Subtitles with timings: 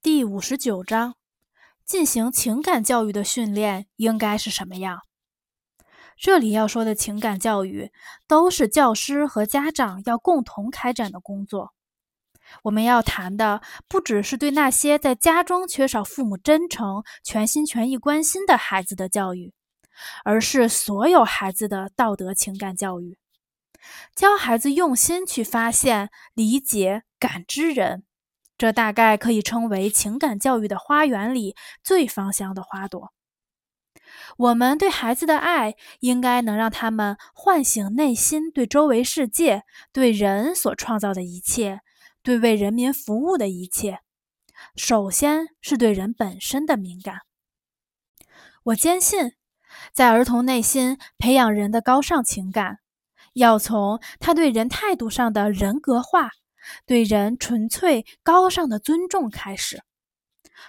[0.00, 1.16] 第五十九章：
[1.84, 5.00] 进行情感教育的训练应该是什么样？
[6.16, 7.90] 这里要说的情感教育，
[8.28, 11.74] 都是教师和家长要共同开展的工作。
[12.62, 19.52] 我们要谈的，不只是对那些在家中缺少父母真诚、全心全意关心的孩子的教育，
[20.24, 23.18] 而是所有孩子的道德情感教育。
[24.14, 28.04] 教孩子用心去发现、理解、感知人，
[28.58, 33.12] 这大概可以称为情感教育的花园里最芳香的花朵。
[34.36, 41.80] 我们对孩子的爱，应该能让他们唤醒内心对周围世界、对人所创造的一切、
[42.22, 44.00] 对为人民服务的一切。
[44.74, 47.20] 首先是对人本身的敏感。
[48.64, 49.32] 我坚信，
[49.92, 52.78] 在儿童内心培养人的高尚情感。
[53.34, 56.30] 要从他对人态度上的人格化，
[56.86, 59.82] 对人纯粹高尚的尊重开始。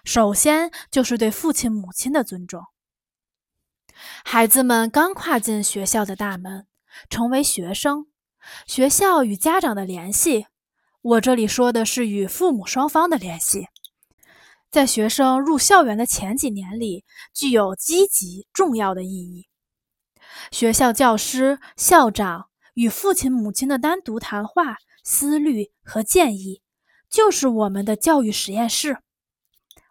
[0.03, 2.63] 首先就是对父亲母亲的尊重。
[4.23, 6.67] 孩子们刚跨进学校的大门，
[7.09, 8.07] 成为学生，
[8.65, 10.45] 学校与家长的联系，
[11.01, 13.67] 我这里说的是与父母双方的联系，
[14.69, 19.47] 在学生入校园的前几年里，具有积极重要的意义。
[20.51, 22.48] 学校教师、校长。
[22.79, 26.61] 与父亲、母亲的单独谈话、思虑和建议，
[27.09, 28.99] 就是我们的教育实验室。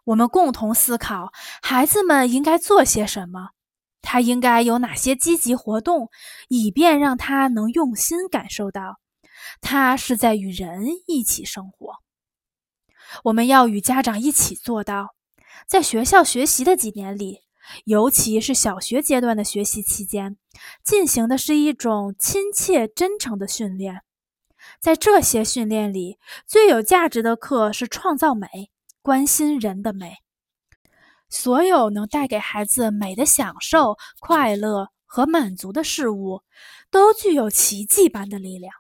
[0.04, 1.30] 我们共同思考
[1.60, 3.50] 孩子们应该做些什么，
[4.00, 6.08] 他应该有哪些积极活动，
[6.48, 8.98] 以便让他能用心感受到，
[9.60, 11.96] 他是在与人一起生活。
[13.24, 15.14] 我们要与家长一起做到，
[15.66, 17.42] 在学校学习的几年里。
[17.84, 20.36] 尤其是小学阶段的学习期间，
[20.84, 24.02] 进行的是一种亲切、真诚的训练。
[24.80, 28.46] 在这些训练里，最有价值的课是创造美、
[29.02, 30.16] 关心人的美。
[31.30, 36.42] 所有能带给孩子美的享受、快乐和满足的事物，
[36.90, 38.72] 都具有奇迹般的力量。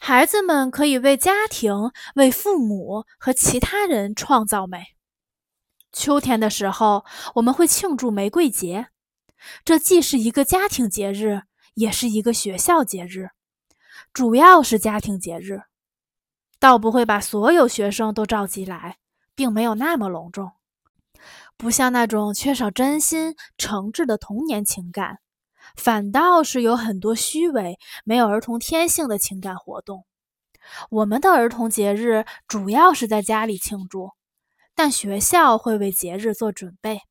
[0.00, 4.84] 孩子们可以为家庭、为父母和其他人创造美。
[5.92, 7.04] 秋天的时候，
[7.34, 8.88] 我们会庆祝玫瑰节，
[9.64, 11.42] 这既是一个家庭节日，
[11.74, 13.28] 也是一个学校节日。
[14.12, 15.62] 主要是家庭节日，
[16.58, 18.96] 倒不会把所有学生都召集来，
[19.34, 20.52] 并没有那么隆重。
[21.56, 25.18] 不像那种缺少真心诚挚的童年情感，
[25.76, 30.06] 反倒是有很多虚伪、没有儿童天性的情感活动。
[30.90, 34.10] 我们的儿童节日主要是在家里庆祝。
[34.82, 37.02] 但学校会为节日做准备。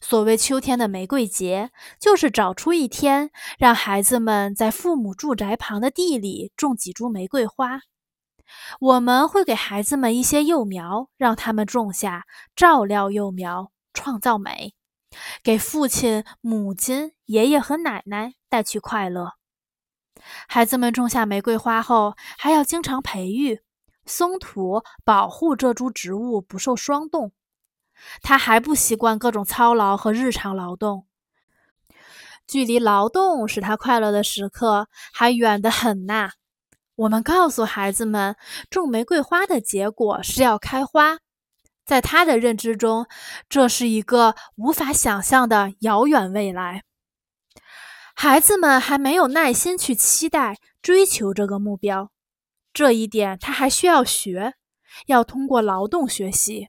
[0.00, 7.80] 所谓秋天的玫瑰节，就是找出一天，让孩子们在父母住宅旁的地里种几株玫瑰花。
[8.78, 14.74] 我们会给孩子们一些幼苗，让他们种下，照料幼苗，创造美，
[15.42, 19.32] 给父亲、母亲、爷爷和奶奶带去快乐。
[20.46, 23.62] 孩子们种下玫瑰花后，还要经常培育。
[24.04, 27.32] 松土保护这株植物不受霜冻，
[28.22, 31.06] 他还不习惯各种操劳和日常劳动，
[32.46, 36.30] 距离劳动使他快乐的时刻还远得很呐。
[36.94, 38.36] 我们告诉孩子们，
[38.68, 41.18] 种玫瑰花的结果是要开花，
[41.86, 43.06] 在他的认知中，
[43.48, 46.84] 这是一个无法想象的遥远未来。
[48.14, 52.10] 孩子们还没有耐心去期待、追求这个目标。
[52.72, 54.54] 这一点他还需要学，
[55.06, 56.68] 要通过劳动学习。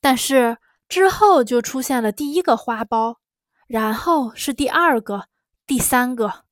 [0.00, 0.58] 但是
[0.88, 3.16] 之后就出现了第一个花苞，
[3.66, 5.26] 然后是第二个、
[5.66, 6.44] 第三个，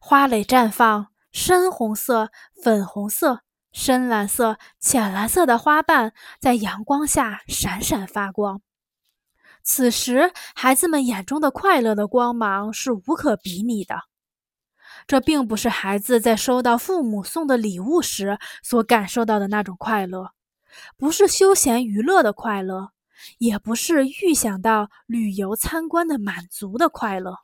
[0.00, 2.30] 花蕾绽放，深红色、
[2.62, 3.40] 粉红色、
[3.72, 8.60] 深蓝色、浅蓝色的花瓣在阳光下闪闪发光。
[9.62, 14.02] 此时，孩子们眼中的快乐的光芒是无可比拟的。
[15.06, 20.30] 这并不是孩子在收到父母送的礼物时所感受到的那种快乐，
[20.96, 22.90] 不是休闲娱乐的快乐，
[23.38, 27.36] 也不是预想到旅游参观的满足的快乐，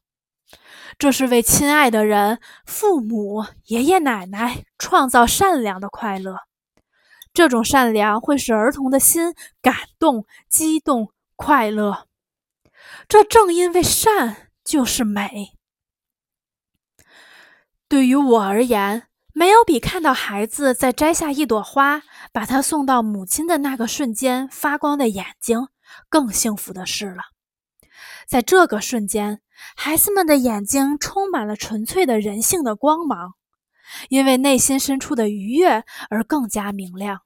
[0.99, 6.37] 这是为亲爱的人、父母、爷爷奶奶创造善良的快乐。
[7.33, 12.07] 这种善良会使儿童的心感动、激动、快乐。
[13.07, 15.60] 这正因为善就是美。
[17.91, 22.03] 对于我而言，没有比看到孩子在摘下一朵花，
[22.33, 25.67] 把它送到母亲的那个瞬间发光的眼睛
[26.09, 27.25] 更幸福的事了。
[28.29, 29.41] 在这个瞬间，
[29.75, 33.35] 孩子们的眼睛充满了纯粹的人性的光芒，
[34.09, 37.23] 因为内心深处的愉悦而更加明亮。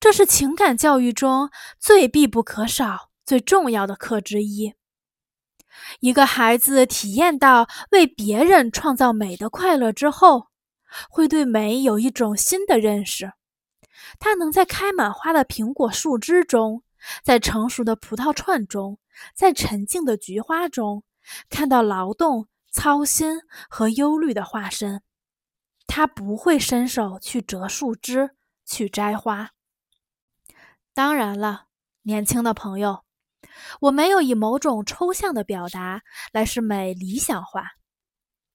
[0.00, 4.72] 这是情感教育中最必不可少、最重要的课之一。
[6.00, 10.48] 一个孩子体验到为别人创造美的快乐之后，
[11.08, 13.32] 会对美有一种新的认识。
[14.18, 16.82] 他能在开满花的苹果树枝中，
[17.22, 18.98] 在成熟的葡萄串中，
[19.34, 21.04] 在沉静的菊花中，
[21.48, 25.02] 看到劳动、操心和忧虑的化身。
[25.86, 28.30] 他不会伸手去折树枝、
[28.66, 29.50] 去摘花。
[30.92, 31.66] 当然了，
[32.02, 33.03] 年轻的朋友。
[33.80, 36.02] 我没有以某种抽象的表达
[36.32, 37.72] 来使美理想化，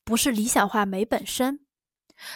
[0.03, 1.59] 不是理想化美本身。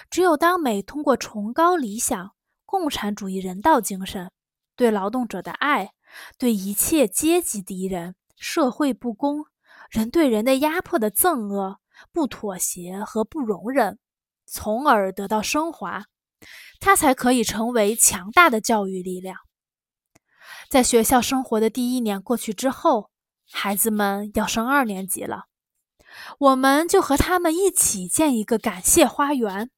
[0.09, 2.31] 只有当美通过崇高理想、
[2.65, 4.31] 共产主义人道精神、
[4.75, 5.91] 对劳动者的爱、
[6.37, 9.45] 对一切阶级敌人、社会不公、
[9.89, 11.79] 人对人的压迫的憎恶、
[12.11, 13.99] 不妥协和不容忍，
[14.45, 16.05] 从而得到升华，
[16.79, 19.37] 它才可以成为强大的教育力量。
[20.73, 23.11] 在学校生活的第一年过去之后，
[23.51, 25.43] 孩子们要升二年级了，
[26.39, 29.69] 我们就和他们一起建一个感谢花园。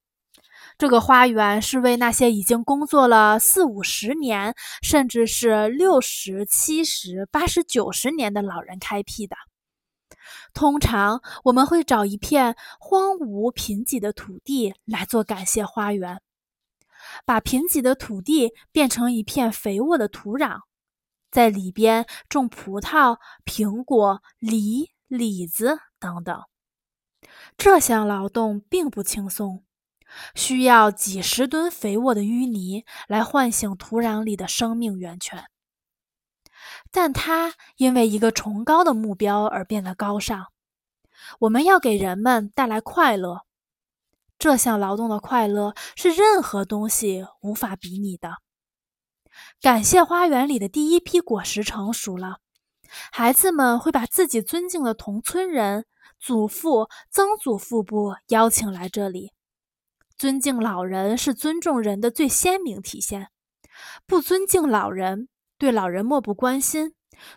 [0.77, 9.36] 这个花园是为那些已经工作了四五十年，甚至是六十七十、八十九十年的老人开辟的。
[10.53, 16.21] 通常我们会找一片荒芜贫瘠的土地来做感谢花园，
[17.25, 20.59] 把贫瘠的土地变成一片肥沃的土壤。
[21.35, 26.45] 在里边种葡萄、苹果、梨、李子等等。
[27.57, 29.65] 这项劳动并不轻松，
[30.33, 35.47] 需要几十吨肥沃的淤泥来唤醒土壤里的生命源泉。
[36.89, 40.53] 但它因为一个崇高的目标而变得高尚。
[41.39, 43.41] 我们要给人们带来快乐。
[44.39, 48.37] 这项劳动的快乐是任何东西无法比拟的。
[49.61, 52.39] 感谢花园里的第一批果实成熟了，
[53.11, 55.85] 孩子们会把自己尊敬的同村人、
[56.19, 59.31] 祖父、曾祖父部邀请来这里。
[60.17, 63.29] 尊敬老人是尊重人的最鲜明体现，
[64.05, 65.27] 不尊敬老人，
[65.57, 66.93] 对老人漠不关心，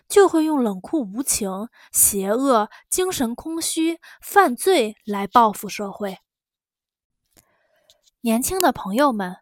[0.07, 6.19] 就会用冷酷无情、邪恶、精神空虚、犯罪来报复社会。
[8.21, 9.37] 年轻的朋友们。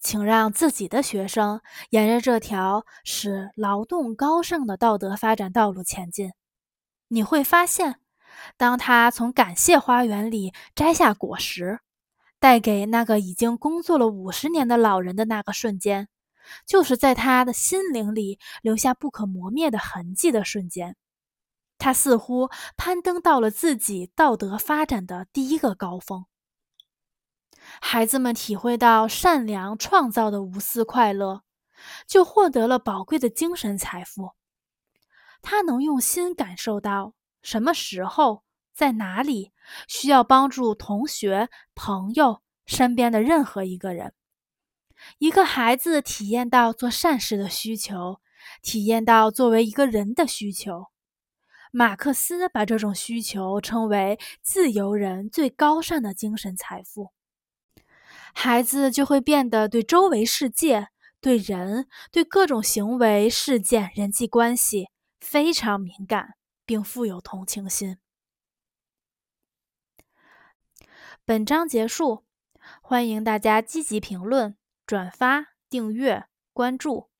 [0.00, 1.60] 请让自己的学生
[1.90, 6.32] 沿着这条使劳动高尚的道德发展道路前进。
[7.08, 8.00] 你会发现，
[8.56, 11.80] 当他从感谢花园里摘下果实，
[12.38, 16.08] 带给那个已经工作了五十年的老人的那个瞬间，
[16.66, 20.96] 就是在他的心灵里留下不可磨灭的痕迹的瞬间。
[21.78, 26.26] 他似乎攀登到了自己道德发展的第一个高峰。
[27.80, 31.42] 孩子们体会到善良创造的无私快乐，
[32.06, 34.32] 就获得了宝贵的精神财富。
[35.42, 38.42] 他能用心感受到什么时候、
[38.74, 39.52] 在哪里
[39.86, 44.12] 需要帮助同学、朋友、身边的任何一个人。
[45.18, 48.20] 一个孩子体验到做善事的需求，
[48.62, 50.86] 体验到作为一个人的需求。
[51.70, 57.12] 马克思把这种需求称为自由人最高尚的精神财富。
[58.34, 60.88] 孩子就会变得对周围世界、
[61.20, 64.88] 对人、对各种行为、事件、人际关系
[65.20, 67.98] 非常敏感，并富有同情心。
[71.24, 72.24] 本章结束，
[72.80, 77.10] 欢迎大家积极评论、转发、订阅、关注，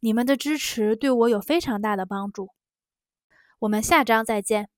[0.00, 2.50] 你们的支持对我有非常大的帮助。
[3.60, 4.68] 我们下章再见。